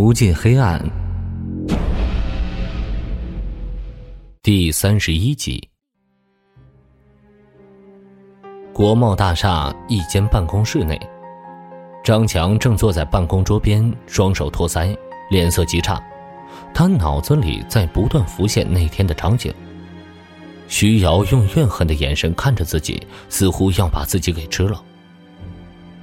[0.00, 0.80] 无尽黑暗，
[4.44, 5.60] 第三十一集。
[8.72, 10.96] 国贸大厦一间办公室内，
[12.04, 14.96] 张强正坐在办公桌边，双手托腮，
[15.30, 16.00] 脸色极差。
[16.72, 19.52] 他脑子里在不断浮现那天的场景。
[20.68, 24.80] 徐瑶用怨恨的眼神看着自己，似乎要把自己给吃了。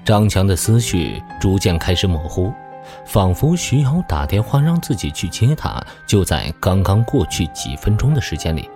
[0.03, 2.51] 张强的思绪逐渐开始模糊，
[3.05, 8.69] 仿佛徐瑶打电话让自己去接他，就在刚刚过去几分钟的时间里。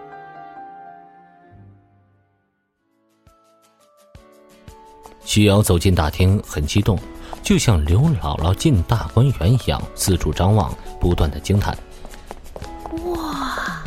[5.23, 6.97] 徐瑶走进大厅，很激动，
[7.43, 11.77] 就像刘姥姥进大观园一样，四处张望，不断的惊叹。
[13.05, 13.83] 哇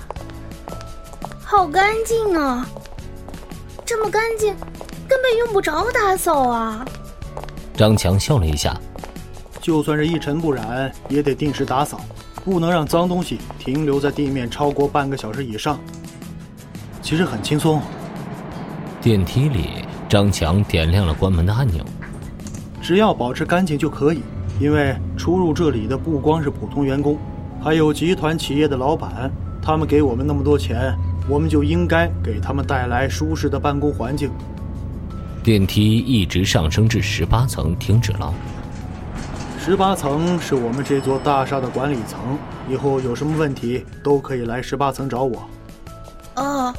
[1.44, 2.66] 好干净啊！
[3.84, 4.56] 这么干净，
[5.08, 6.84] 根本用不着打扫啊！
[7.76, 8.80] 张强笑了一下，
[9.62, 12.00] 就算是一尘不染，也得定时打扫，
[12.44, 15.78] 不能让脏东西停留在地面超过半个小时以上。
[17.00, 17.80] 其实很轻松。
[19.00, 19.68] 电梯里，
[20.08, 21.84] 张强点亮了关门的按钮。
[22.80, 24.20] 只要保持干净就可以，
[24.60, 27.16] 因为出入这里的不光是普通员工，
[27.62, 29.30] 还有集团企业的老板，
[29.62, 30.92] 他们给我们那么多钱。
[31.28, 34.28] 我们就应该给他们带来舒适的办公环境。
[35.40, 38.34] 电梯一直上升至十八层，停止了。
[39.64, 42.36] 十八层是我们这座大厦的管理层，
[42.68, 45.48] 以后有什么问题都可以来十八层找我。
[46.34, 46.74] 哦。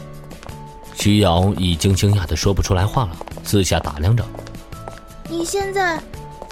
[0.93, 4.25] 徐瑶已经惊讶的说不出来话了，四下打量着。
[5.29, 5.97] 你现在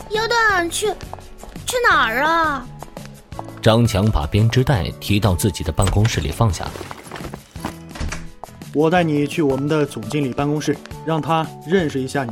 [0.10, 0.88] 要带俺去
[1.66, 2.66] 去哪儿啊？
[3.62, 6.66] 张强把编织袋提到自己的办公室里放下。
[8.74, 12.32] 我带你去我们的总经理办公室，让他认识一下你。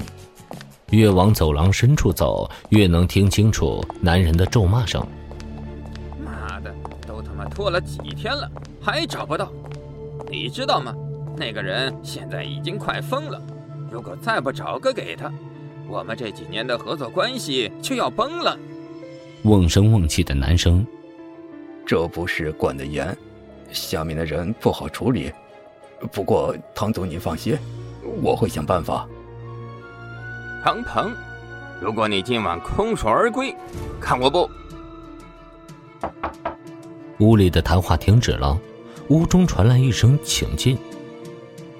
[0.91, 5.05] 越往走廊深处走，越能听清楚男人的咒骂声。
[6.23, 6.73] 妈的，
[7.07, 8.49] 都他妈拖了几天了，
[8.81, 9.51] 还找不到？
[10.29, 10.93] 你知道吗？
[11.37, 13.41] 那个人现在已经快疯了。
[13.91, 15.31] 如果再不找个给他，
[15.87, 18.57] 我们这几年的合作关系就要崩了。
[19.43, 20.85] 瓮声瓮气的男生，
[21.85, 23.15] 这不是管得严，
[23.71, 25.31] 下面的人不好处理。
[26.11, 27.57] 不过，唐总，你放心，
[28.21, 29.07] 我会想办法。
[30.61, 31.13] 唐鹏，
[31.79, 33.55] 如果你今晚空手而归，
[33.99, 34.49] 看我不！
[37.19, 38.59] 屋里的谈话停止了，
[39.07, 40.77] 屋中传来一声“请进”。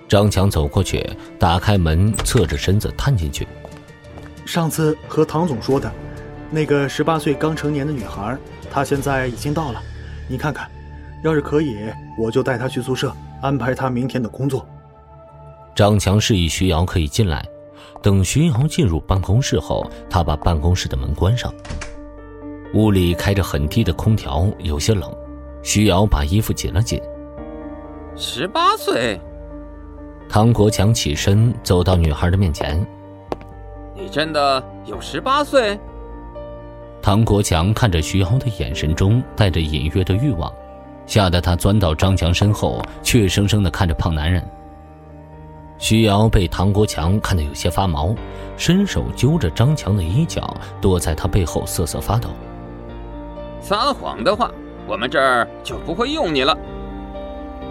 [0.08, 1.06] 张强走过去，
[1.38, 3.46] 打开门，侧着身子探进去。
[4.46, 5.92] 上次和唐总说的，
[6.50, 8.38] 那个十八岁刚成年的女孩，
[8.72, 9.82] 她现在已经到了。
[10.30, 10.70] 你看看，
[11.22, 11.78] 要是可以，
[12.18, 13.14] 我就带她去宿舍。
[13.42, 14.66] 安排她明天的工作。
[15.76, 17.46] 张强示意徐瑶可以进来。
[18.02, 21.54] 等徐瑶进入办公室后，他把办公室的门关上。
[22.74, 25.12] 屋里开着很低的空调，有些冷。
[25.62, 27.02] 徐瑶把衣服紧了紧。
[28.16, 29.20] 十八岁。
[30.30, 32.86] 唐国强起身走到女孩的面前
[33.96, 35.78] ：“你真的有十八岁？”
[37.02, 40.52] 唐国强看着徐瑶的眼神中带着隐约的欲望。
[41.06, 44.48] 吓得他钻到张强身后，怯生生的看着胖男人。
[45.80, 48.14] 徐瑶被唐国强看得有些发毛，
[48.58, 52.30] 伸手揪着张强的衣角，躲在他背后瑟瑟发抖。
[53.62, 54.52] 撒谎的话，
[54.86, 56.56] 我们这儿就不会用你了。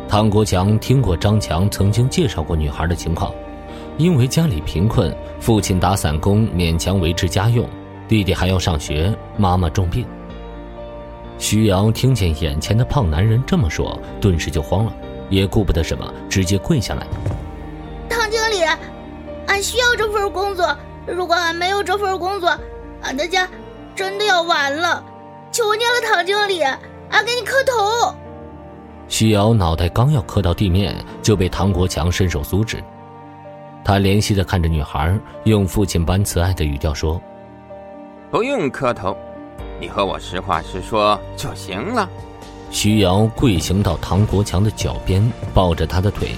[0.09, 3.31] 唐国强听过张强曾经介绍过女孩的情况，
[3.99, 7.69] 因为家里贫困，父亲打散工勉强维持家用，
[8.09, 10.07] 弟弟还要上学，妈妈重病。
[11.37, 14.93] 徐瑶听见眼前的胖男人这么说，顿时就慌了，
[15.29, 17.07] 也顾不得什么，直接跪下来。
[18.29, 18.63] 唐经理，
[19.47, 22.55] 俺需要这份工作，如果俺没有这份工作，
[23.01, 23.49] 俺的家
[23.95, 25.03] 真的要完了。
[25.51, 28.15] 求你了，唐经理，俺给你磕头。
[29.09, 32.85] 徐瑶脑袋刚要磕到地面，就被唐国强伸手阻止。
[33.83, 37.19] 他怜惜的看着女孩，用父亲般慈爱的语调说
[38.31, 39.17] ：“不用磕头。”
[39.81, 42.07] 你和我实话实说就行了。
[42.71, 46.33] 徐瑶跪行到唐国强的脚边，抱着他的腿。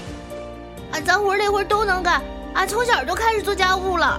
[1.11, 2.21] 俺脏活累活都能干，
[2.53, 4.17] 俺从小就开始做家务了。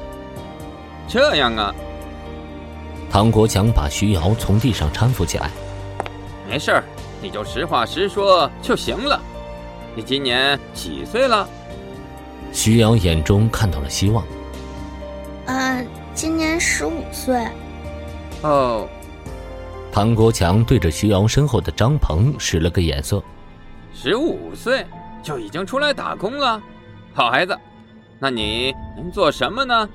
[1.09, 1.75] 这样啊。
[3.11, 5.51] 唐国强把徐瑶从地上搀扶起来。
[6.47, 6.85] 没事儿，
[7.23, 9.19] 你就实话实说就行了。
[9.95, 11.49] 你今年几岁了？
[12.53, 14.23] 徐瑶眼中看到了希望。
[15.47, 17.49] 嗯，今年十五岁。
[18.43, 18.87] 哦。
[19.91, 23.23] 唐国强对着徐瑶身后的张鹏使了个眼色。
[23.95, 24.87] 十五岁
[25.23, 26.61] 就已经出来打工了，
[27.15, 27.59] 好孩子。
[28.19, 29.89] 那你能做什么呢？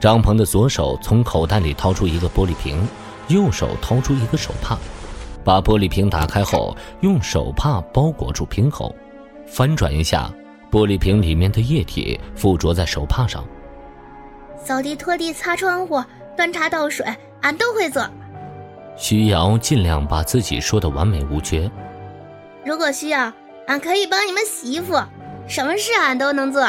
[0.00, 2.82] 张鹏的左手从口袋里掏出一个玻璃瓶，
[3.28, 4.78] 右手掏出一个手帕，
[5.44, 8.94] 把玻璃瓶打开后，用手帕包裹住瓶口，
[9.46, 10.32] 翻转一下，
[10.70, 13.44] 玻璃瓶里面的液体附着在手帕上。
[14.56, 16.02] 扫地、拖地、擦窗户、
[16.34, 17.06] 端茶倒水，
[17.42, 18.02] 俺都会做。
[18.96, 21.70] 徐瑶尽量把自己说的完美无缺。
[22.64, 23.30] 如果需要，
[23.66, 24.94] 俺可以帮你们洗衣服，
[25.50, 26.62] 什么事俺都能做。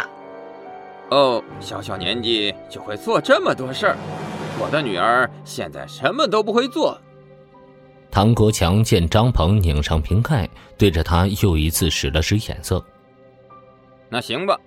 [1.11, 3.97] 哦，小小年纪就会做这么多事儿，
[4.59, 6.99] 我的女儿现在什么都不会做。
[8.09, 10.49] 唐国强见张鹏拧上瓶盖，
[10.79, 12.83] 对着他又一次使了使眼色。
[14.09, 14.57] 那行吧，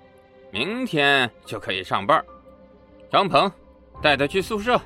[0.52, 2.24] 明天就可以上班。
[3.10, 3.50] 张鹏，
[4.00, 4.80] 带他去宿舍。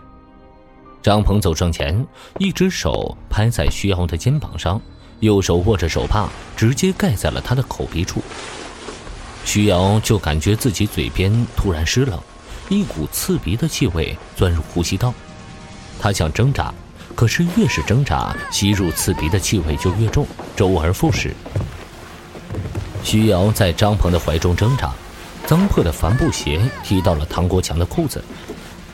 [1.03, 2.05] 张鹏走上前，
[2.39, 4.81] 一只手拍在徐瑶的肩膀上，
[5.21, 8.23] 右手握着手帕，直接盖在了他的口鼻处。
[9.44, 12.23] 徐瑶就感觉自己嘴边突然湿了，
[12.69, 15.12] 一股刺鼻的气味钻入呼吸道。
[15.99, 16.73] 他想挣扎，
[17.14, 21.35] 可是越是挣扎，吸入刺鼻的气味就越重，周而复始。
[23.02, 24.93] 徐瑶在张鹏的怀中挣扎，
[25.46, 28.23] 脏破的帆布鞋踢到了唐国强的裤子。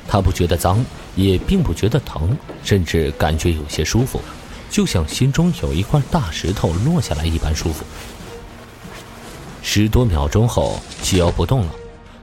[0.06, 0.84] 他不觉得脏，
[1.16, 4.20] 也并不觉得疼，甚至感觉有些舒服，
[4.70, 7.84] 就像心中有一块大石头落下来一般舒服。
[9.66, 11.72] 十多秒钟后，徐瑶不动了。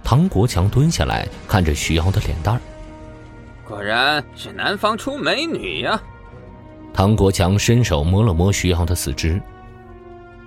[0.03, 2.61] 唐国强蹲下来看着徐瑶的脸蛋儿，
[3.67, 5.99] 果然是南方出美女呀。
[6.93, 9.41] 唐国强伸手摸了摸徐瑶的四肢，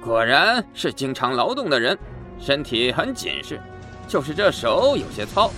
[0.01, 1.99] 果然是经常劳动的人，
[2.39, 3.61] 身体很紧实，
[4.07, 5.51] 就是这手有些糙，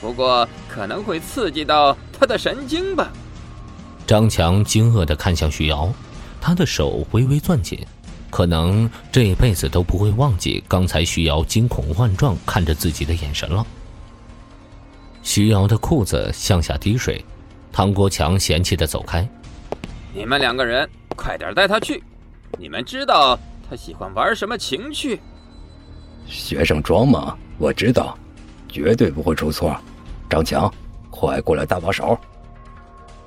[0.00, 3.12] 不过可能会刺激到他的神经吧。
[4.06, 5.92] 张强惊愕地看向徐瑶，
[6.40, 7.86] 他的手微微攥紧。
[8.30, 13.66] 可能这辈子都不会忘记刚才徐瑶惊恐万状看着自己的眼神了。
[15.22, 17.22] 徐瑶的裤子向下滴水，
[17.70, 19.28] 唐国强嫌弃的走开。
[20.14, 22.02] 你们两个人快点带他去，
[22.58, 23.38] 你们知道
[23.68, 25.20] 他喜欢玩什么情趣？
[26.26, 28.16] 学生装嘛，我知道，
[28.68, 29.76] 绝对不会出错。
[30.28, 30.72] 张强，
[31.10, 32.18] 快过来搭把手。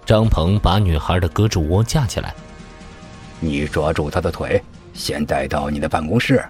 [0.05, 2.33] 张鹏把女孩的胳肢窝架起来，
[3.39, 4.61] 你抓住她的腿。
[4.93, 6.43] 先带到你的办公室。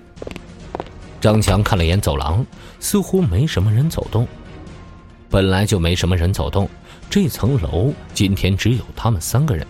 [1.20, 2.46] 张强看了眼走廊，
[2.80, 4.28] 似乎没什么人走动。
[5.30, 6.70] 本来就没什么人走动，
[7.10, 9.66] 这层楼今天只有他们三个人。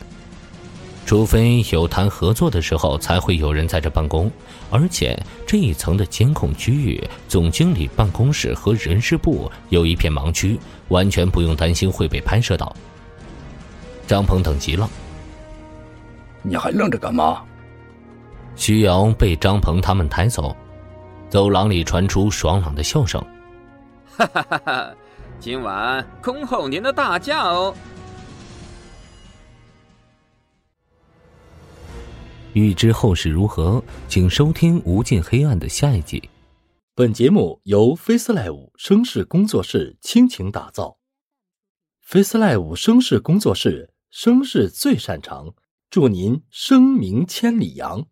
[1.06, 4.31] 除非有谈合作的时候，才会有人在这办公。
[4.72, 12.76] 而且这一层的监控区域，总经理办公室和人事部有一片盲区，完全不用担心会被拍摄到。
[14.08, 14.90] 张鹏等急了
[16.42, 17.44] ：“你还愣着干嘛？”
[18.65, 20.56] 徐瑶被张鹏他们抬走，
[21.30, 23.21] 走廊里传出爽朗的笑声。
[24.06, 24.95] 哈哈哈哈！
[25.38, 27.75] 今晚恭候您的大驾哦。
[32.54, 36.30] 欲知后事如何，请收听《无尽黑暗》的下一集。
[36.95, 40.95] 本节目由 FaceLive 声势工作室倾情打造
[42.07, 45.54] ，FaceLive 声势工作室声势最擅长，
[45.89, 48.06] 祝您声名千里扬。